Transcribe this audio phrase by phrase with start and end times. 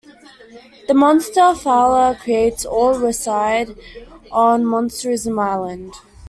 [0.87, 3.77] The "monsters" Fowler creates all reside
[4.31, 5.93] on "Monsterism Island".